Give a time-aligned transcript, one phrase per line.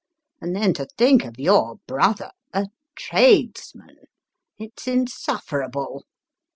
[0.41, 3.97] And then to think of your brother a tradesman
[4.57, 6.05] it's insufferable